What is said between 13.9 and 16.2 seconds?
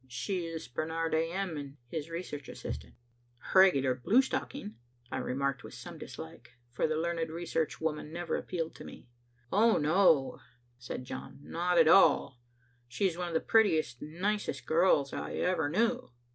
nicest girls I ever knew."